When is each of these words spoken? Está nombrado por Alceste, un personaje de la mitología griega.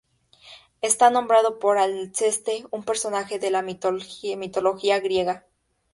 Está 0.81 1.11
nombrado 1.11 1.59
por 1.59 1.77
Alceste, 1.77 2.65
un 2.71 2.83
personaje 2.83 3.37
de 3.37 3.51
la 3.51 3.61
mitología 3.61 4.99
griega. 4.99 5.45